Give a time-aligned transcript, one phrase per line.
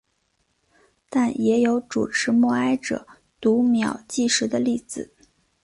[1.11, 3.05] 但也有主持默哀者
[3.39, 5.11] 读秒计时的例子。